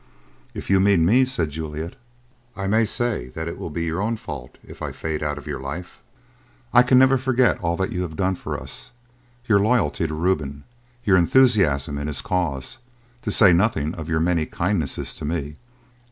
"If 0.55 0.67
you 0.71 0.79
mean 0.79 1.05
me," 1.05 1.25
said 1.25 1.51
Juliet, 1.51 1.93
"I 2.57 2.65
may 2.65 2.85
say 2.85 3.27
that 3.35 3.47
it 3.47 3.59
will 3.59 3.69
be 3.69 3.83
your 3.85 4.01
own 4.01 4.17
fault 4.17 4.57
if 4.63 4.81
I 4.81 4.91
fade 4.91 5.21
out 5.21 5.37
of 5.37 5.45
your 5.45 5.59
life. 5.59 6.01
I 6.73 6.81
can 6.81 6.97
never 6.97 7.19
forget 7.19 7.59
all 7.59 7.77
that 7.77 7.91
you 7.91 8.01
have 8.01 8.15
done 8.15 8.33
for 8.33 8.59
us, 8.59 8.89
your 9.47 9.59
loyalty 9.59 10.07
to 10.07 10.15
Reuben, 10.15 10.63
your 11.03 11.17
enthusiasm 11.17 11.99
in 11.99 12.07
his 12.07 12.21
cause, 12.21 12.79
to 13.21 13.31
say 13.31 13.53
nothing 13.53 13.93
of 13.93 14.09
your 14.09 14.19
many 14.19 14.47
kindnesses 14.47 15.13
to 15.17 15.23
me. 15.23 15.57